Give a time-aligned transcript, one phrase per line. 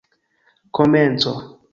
[0.75, 1.31] komenco